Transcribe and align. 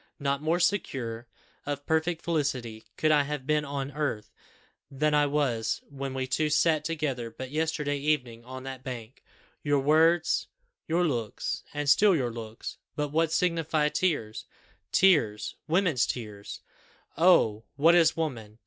not 0.17 0.41
more 0.41 0.59
secure 0.59 1.27
of 1.63 1.85
perfect 1.85 2.23
felicity 2.23 2.85
could 2.97 3.11
I 3.11 3.21
have 3.21 3.45
been 3.45 3.63
on 3.63 3.91
earth 3.91 4.31
than 4.89 5.13
I 5.13 5.27
was 5.27 5.83
when 5.91 6.15
we 6.15 6.25
two 6.25 6.49
sat 6.49 6.83
together 6.83 7.29
but 7.29 7.51
yesterday 7.51 7.99
evening 7.99 8.43
on 8.43 8.63
that 8.63 8.83
bank. 8.83 9.21
Your 9.63 9.79
words 9.79 10.47
your 10.87 11.05
looks 11.05 11.61
and 11.71 11.87
still 11.87 12.15
your 12.15 12.31
looks 12.31 12.77
But 12.95 13.09
what 13.09 13.31
signify 13.31 13.89
tears! 13.89 14.45
Tears, 14.91 15.53
women's 15.67 16.07
tears! 16.07 16.61
Oh! 17.15 17.65
what 17.75 17.93
is 17.93 18.17
woman! 18.17 18.57